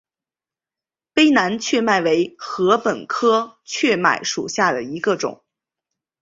[1.13, 5.43] 卑南雀麦为禾本科雀麦属下的一个种。